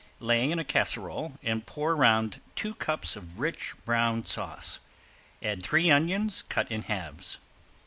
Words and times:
Lay 0.19 0.49
in 0.49 0.57
a 0.57 0.63
casserole 0.63 1.33
and 1.43 1.63
pour 1.67 1.95
round 1.95 2.41
two 2.55 2.73
cups 2.73 3.15
of 3.15 3.39
rich 3.39 3.75
brown 3.85 4.25
sauce; 4.25 4.79
add 5.43 5.61
three 5.61 5.91
onions 5.91 6.41
cut 6.41 6.71
in 6.71 6.81
halves. 6.81 7.37